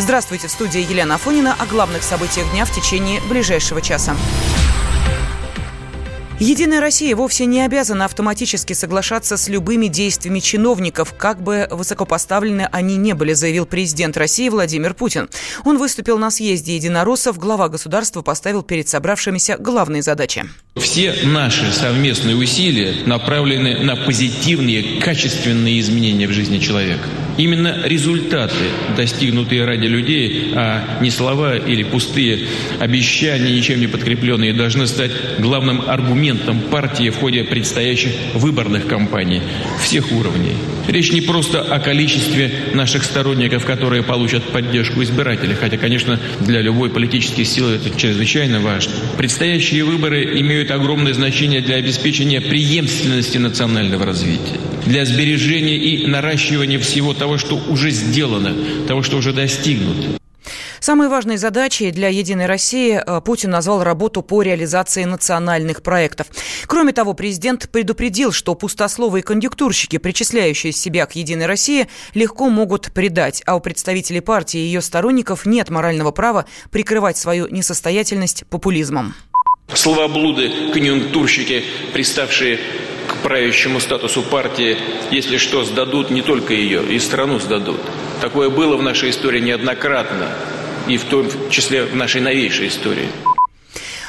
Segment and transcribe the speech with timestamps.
[0.00, 4.16] Здравствуйте, в студии Елена Афонина о главных событиях дня в течение ближайшего часа.
[6.38, 12.96] Единая Россия вовсе не обязана автоматически соглашаться с любыми действиями чиновников, как бы высокопоставлены они
[12.96, 15.28] не были, заявил президент России Владимир Путин.
[15.66, 20.48] Он выступил на съезде единороссов, глава государства поставил перед собравшимися главные задачи.
[20.76, 27.08] Все наши совместные усилия направлены на позитивные, качественные изменения в жизни человека.
[27.36, 28.54] Именно результаты,
[28.96, 32.46] достигнутые ради людей, а не слова или пустые
[32.78, 39.42] обещания, ничем не подкрепленные, должны стать главным аргументом партии в ходе предстоящих выборных кампаний
[39.82, 40.54] всех уровней.
[40.88, 46.90] Речь не просто о количестве наших сторонников, которые получат поддержку избирателей, хотя, конечно, для любой
[46.90, 48.92] политической силы это чрезвычайно важно.
[49.16, 57.14] Предстоящие выборы имеют огромное значение для обеспечения преемственности национального развития для сбережения и наращивания всего
[57.14, 58.54] того, что уже сделано,
[58.86, 60.19] того, что уже достигнуто.
[60.80, 66.28] Самой важной задачей для «Единой России» э, Путин назвал работу по реализации национальных проектов.
[66.66, 73.42] Кроме того, президент предупредил, что пустословые кондюктурщики, причисляющие себя к «Единой России», легко могут предать,
[73.44, 79.14] а у представителей партии и ее сторонников нет морального права прикрывать свою несостоятельность популизмом.
[79.74, 82.58] Словоблуды, конъюнктурщики, приставшие
[83.06, 84.78] к правящему статусу партии,
[85.10, 87.80] если что, сдадут не только ее, и страну сдадут.
[88.22, 90.28] Такое было в нашей истории неоднократно,
[90.90, 93.08] и в том числе в нашей новейшей истории.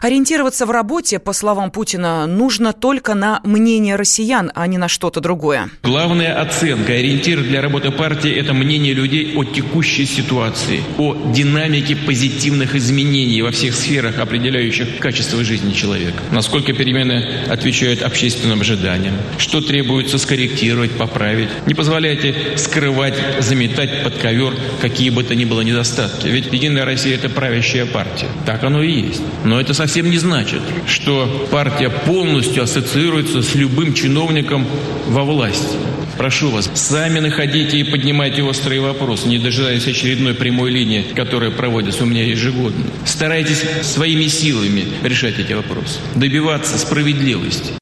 [0.00, 5.20] Ориентироваться в работе, по словам Путина, нужно только на мнение россиян, а не на что-то
[5.20, 5.70] другое.
[5.82, 12.74] Главная оценка, ориентир для работы партии– это мнение людей о текущей ситуации, о динамике позитивных
[12.74, 16.22] изменений во всех сферах, определяющих качество жизни человека.
[16.30, 21.48] Насколько перемены отвечают общественным ожиданиям, что требуется скорректировать, поправить.
[21.66, 26.28] Не позволяйте скрывать, заметать под ковер какие бы то ни было недостатки.
[26.28, 28.26] Ведь Единая Россия– это правящая партия.
[28.44, 29.22] Так оно и есть.
[29.44, 34.66] Но это совсем совсем не значит, что партия полностью ассоциируется с любым чиновником
[35.06, 35.78] во власти.
[36.18, 42.02] Прошу вас, сами находите и поднимайте острые вопросы, не дожидаясь очередной прямой линии, которая проводится
[42.02, 42.84] у меня ежегодно.
[43.06, 47.72] Старайтесь своими силами решать эти вопросы, добиваться справедливости.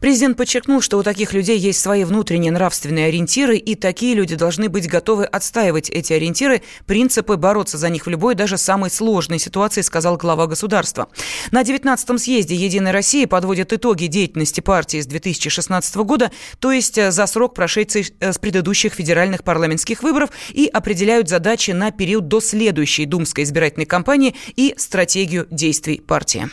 [0.00, 4.68] Президент подчеркнул, что у таких людей есть свои внутренние нравственные ориентиры, и такие люди должны
[4.68, 9.82] быть готовы отстаивать эти ориентиры, принципы, бороться за них в любой, даже самой сложной ситуации,
[9.82, 11.08] сказал глава государства.
[11.50, 17.10] На 19-м съезде «Единой России» подводят итоги деятельности партии с 2016 года, то есть э,
[17.10, 22.40] за срок прошедший э, с предыдущих федеральных парламентских выборов и определяют задачи на период до
[22.40, 26.48] следующей думской избирательной кампании и стратегию действий партии.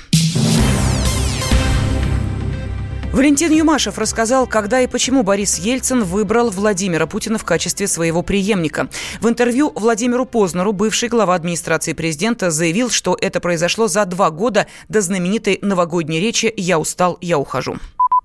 [3.16, 8.90] Валентин Юмашев рассказал, когда и почему Борис Ельцин выбрал Владимира Путина в качестве своего преемника.
[9.22, 14.68] В интервью Владимиру Познеру бывший глава администрации президента заявил, что это произошло за два года
[14.90, 17.78] до знаменитой новогодней речи «Я устал, я ухожу».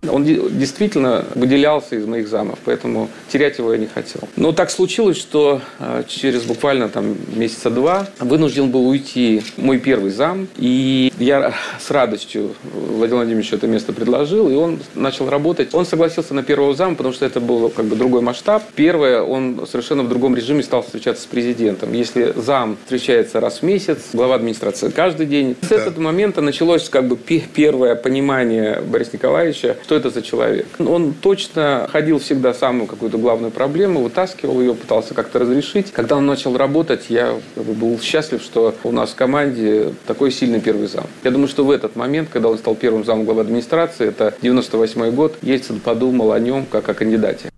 [0.09, 4.23] Он действительно выделялся из моих замов, поэтому терять его я не хотел.
[4.37, 10.11] Но так случилось, что а, через буквально там месяца два вынужден был уйти мой первый
[10.11, 10.49] зам.
[10.57, 15.75] И я с радостью Владимир Владимировичу это место предложил, и он начал работать.
[15.75, 18.63] Он согласился на первого зама, потому что это был как бы другой масштаб.
[18.75, 21.93] Первое, он совершенно в другом режиме стал встречаться с президентом.
[21.93, 25.57] Если зам встречается раз в месяц, глава администрации каждый день.
[25.61, 30.69] С этого момента началось как бы первое понимание Бориса Николаевича, что это за человек.
[30.79, 35.91] Он точно ходил всегда самую какую-то главную проблему, вытаскивал ее, пытался как-то разрешить.
[35.91, 40.87] Когда он начал работать, я был счастлив, что у нас в команде такой сильный первый
[40.87, 41.07] зам.
[41.25, 45.11] Я думаю, что в этот момент, когда он стал первым замом главы администрации, это 98
[45.11, 47.51] год, Ельцин подумал о нем как о кандидате.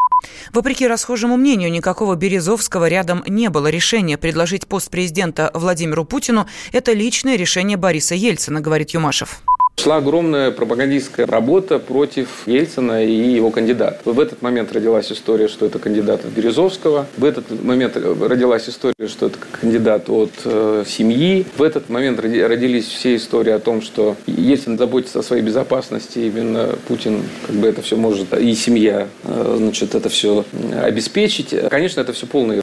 [0.55, 3.67] Вопреки расхожему мнению, никакого Березовского рядом не было.
[3.67, 9.43] Решение предложить пост президента Владимиру Путину– это личное решение Бориса Ельцина, говорит Юмашев.
[9.79, 13.99] Шла огромная пропагандистская работа против Ельцина и его кандидата.
[14.05, 17.07] В этот момент родилась история, что это кандидат от Березовского.
[17.17, 21.45] В этот момент родилась история, что это кандидат от э, семьи.
[21.57, 26.77] В этот момент родились все истории о том, что Ельцин заботится о своей безопасности, именно
[26.87, 30.45] Путин как бы это все может, и семья, э, значит, это все
[30.81, 31.55] обеспечить.
[31.71, 32.63] Конечно, это все полная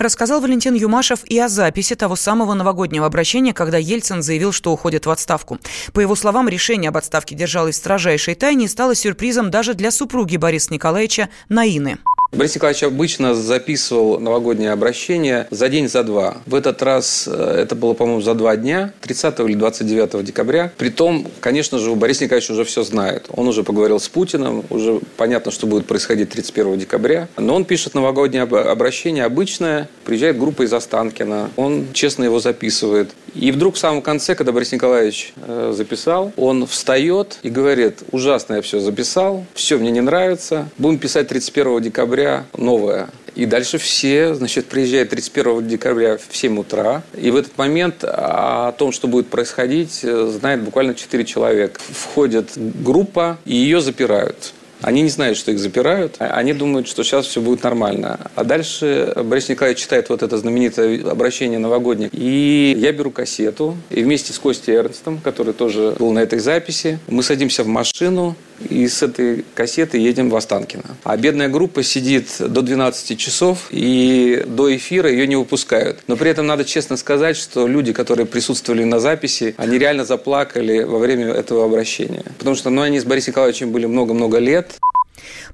[0.00, 5.06] рассказал Валентин Юмашев и о записи того самого новогоднего обращения, когда Ельцин заявил, что уходит
[5.06, 5.58] в отставку.
[5.92, 9.90] По его словам, решение об отставке держалось в строжайшей тайне и стало сюрпризом даже для
[9.90, 11.98] супруги Бориса Николаевича Наины.
[12.32, 16.36] Борис Николаевич обычно записывал новогоднее обращение за день, за два.
[16.46, 20.72] В этот раз э, это было, по-моему, за два дня, 30 или 29 декабря.
[20.78, 23.26] Притом, конечно же, Борис Николаевич уже все знает.
[23.34, 27.26] Он уже поговорил с Путиным, уже понятно, что будет происходить 31 декабря.
[27.36, 29.88] Но он пишет новогоднее обращение обычное.
[30.04, 31.50] Приезжает группа из Останкина.
[31.56, 33.10] Он честно его записывает.
[33.34, 38.54] И вдруг в самом конце, когда Борис Николаевич э, записал, он встает и говорит, ужасно
[38.54, 43.08] я все записал, все мне не нравится, будем писать 31 декабря декабря новое.
[43.36, 47.02] И дальше все, значит, приезжают 31 декабря в 7 утра.
[47.16, 51.80] И в этот момент о том, что будет происходить, знает буквально 4 человека.
[51.88, 54.52] Входит группа, и ее запирают.
[54.82, 56.16] Они не знают, что их запирают.
[56.18, 58.18] Они думают, что сейчас все будет нормально.
[58.34, 62.08] А дальше Борис Николаевич читает вот это знаменитое обращение новогоднее.
[62.12, 63.76] И я беру кассету.
[63.90, 68.36] И вместе с Костей Эрнстом, который тоже был на этой записи, мы садимся в машину
[68.68, 70.96] и с этой кассеты едем в Останкино.
[71.04, 76.00] А бедная группа сидит до 12 часов, и до эфира ее не выпускают.
[76.06, 80.82] Но при этом надо честно сказать, что люди, которые присутствовали на записи, они реально заплакали
[80.82, 82.24] во время этого обращения.
[82.38, 84.78] Потому что ну, они с Борисом Николаевичем были много-много лет.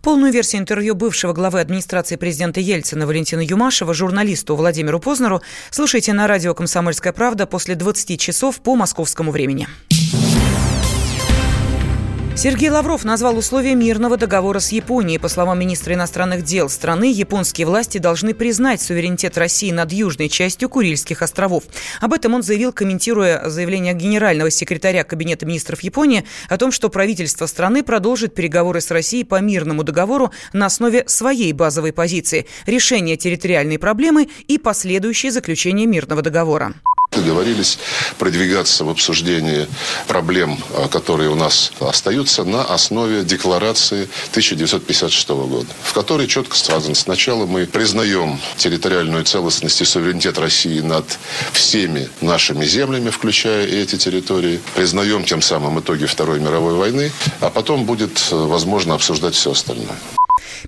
[0.02, 6.26] Полную версию интервью бывшего главы администрации президента Ельцина Валентина Юмашева журналисту Владимиру Познеру слушайте на
[6.26, 9.66] радио «Комсомольская правда» после 20 часов по московскому времени.
[12.38, 15.18] Сергей Лавров назвал условия мирного договора с Японией.
[15.18, 20.68] По словам министра иностранных дел страны, японские власти должны признать суверенитет России над южной частью
[20.68, 21.64] Курильских островов.
[21.98, 27.46] Об этом он заявил, комментируя заявление генерального секретаря Кабинета министров Японии о том, что правительство
[27.46, 33.78] страны продолжит переговоры с Россией по мирному договору на основе своей базовой позиции– решения территориальной
[33.78, 36.74] проблемы и последующее заключение мирного договора.
[37.16, 37.78] Договорились
[38.18, 39.66] продвигаться в обсуждении
[40.06, 46.94] проблем, а, которые у нас остаются, на основе декларации 1956 года, в которой четко сказано,
[46.94, 51.18] сначала мы признаем территориальную целостность и суверенитет России над
[51.52, 57.10] всеми нашими землями, включая эти территории, признаем тем самым итоги Второй мировой войны,
[57.40, 59.96] а потом будет э, возможно обсуждать все остальное.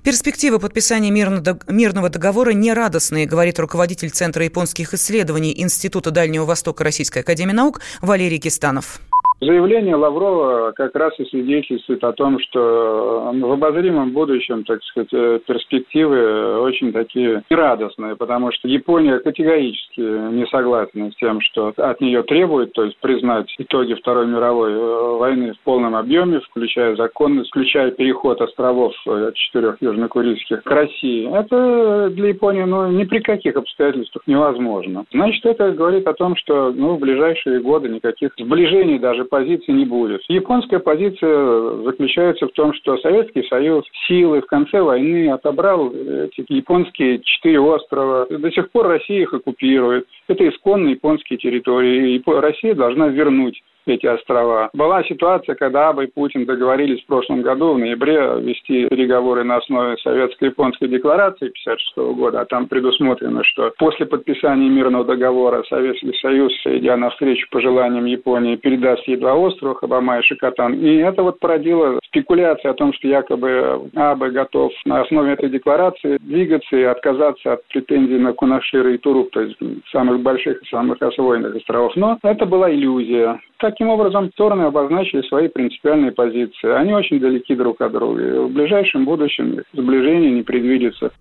[0.03, 7.53] Перспективы подписания мирного договора нерадостные, говорит руководитель Центра японских исследований Института Дальнего Востока Российской Академии
[7.53, 8.99] Наук Валерий Кистанов.
[9.41, 15.39] Заявление Лаврова как раз и свидетельствует о том, что в обозримом будущем, так сказать, э,
[15.47, 22.23] перспективы очень такие нерадостные, потому что Япония категорически не согласна с тем, что от нее
[22.23, 27.91] требуют, то есть признать итоги Второй мировой э, войны в полном объеме, включая законность, включая
[27.91, 31.33] переход островов э, четырех южнокурильских к России.
[31.33, 35.05] Это для Японии ну, ни при каких обстоятельствах невозможно.
[35.13, 39.85] Значит, это говорит о том, что ну, в ближайшие годы никаких сближений даже позиции не
[39.85, 40.21] будет.
[40.27, 47.21] Японская позиция заключается в том, что Советский Союз силы в конце войны отобрал эти японские
[47.23, 48.27] четыре острова.
[48.29, 50.05] До сих пор Россия их оккупирует.
[50.27, 52.21] Это исконно японские территории.
[52.39, 54.69] Россия должна вернуть эти острова.
[54.73, 59.57] Была ситуация, когда Аба и Путин договорились в прошлом году, в ноябре, вести переговоры на
[59.57, 66.53] основе советско-японской декларации 1956 года, а там предусмотрено, что после подписания мирного договора Советский Союз,
[66.65, 70.73] идя навстречу пожеланиям Японии, передаст ей два острова, Хабама и Шикотан.
[70.73, 76.17] И это вот породило спекуляции о том, что якобы Абе готов на основе этой декларации
[76.19, 79.57] двигаться и отказаться от претензий на Кунашира и Туруп, то есть
[79.91, 81.95] самых больших и самых освоенных островов.
[81.95, 83.39] Но это была иллюзия.
[83.59, 86.69] Таким образом, стороны обозначили свои принципиальные позиции.
[86.69, 88.21] Они очень далеки друг от друга.
[88.21, 91.11] И в ближайшем будущем сближение не предвидится.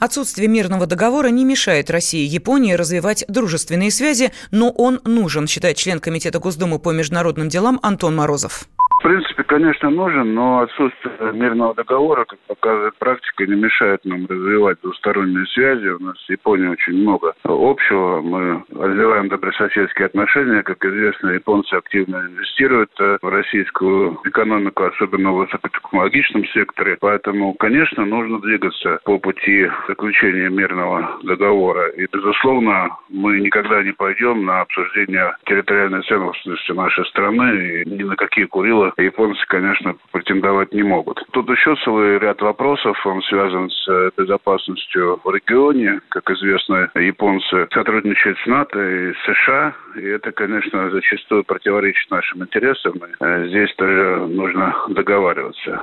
[0.00, 5.76] Отсутствие мирного договора не мешает России и Японии развивать дружественные связи, но он нужен, считает
[5.76, 8.66] член Комитета Госдумы по международным делам Антон Морозов
[9.04, 15.44] принципе, конечно, нужен, но отсутствие мирного договора, как показывает практика, не мешает нам развивать двусторонние
[15.48, 15.88] связи.
[15.88, 18.22] У нас с Японией очень много общего.
[18.22, 20.62] Мы развиваем добрососедские отношения.
[20.62, 26.96] Как известно, японцы активно инвестируют э, в российскую экономику, особенно в высокотехнологичном секторе.
[26.98, 31.88] Поэтому, конечно, нужно двигаться по пути заключения мирного договора.
[31.90, 38.16] И, безусловно, мы никогда не пойдем на обсуждение территориальной целостности нашей страны и ни на
[38.16, 41.22] какие Курилы японцы, конечно, претендовать не могут.
[41.32, 46.00] Тут еще целый ряд вопросов, он связан с э, безопасностью в регионе.
[46.10, 52.94] Как известно, японцы сотрудничают с НАТО и США, и это, конечно, зачастую противоречит нашим интересам.
[53.20, 55.82] Э, здесь тоже нужно договариваться.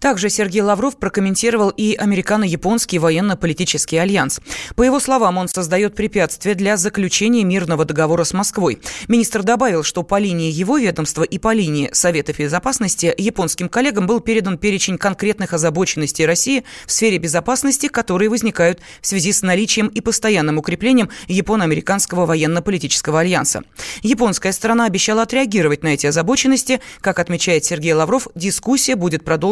[0.00, 4.40] Также Сергей Лавров прокомментировал и американо-японский военно-политический альянс.
[4.76, 8.80] По его словам, он создает препятствия для заключения мирного договора с Москвой.
[9.08, 14.20] Министр добавил, что по линии его ведомства и по линии Совета безопасности японским коллегам был
[14.20, 20.00] передан перечень конкретных озабоченностей России в сфере безопасности, которые возникают в связи с наличием и
[20.00, 23.62] постоянным укреплением японо-американского военно-политического альянса.
[24.02, 26.80] Японская сторона обещала отреагировать на эти озабоченности.
[27.00, 29.24] Как отмечает Сергей Лавров, дискуссия будет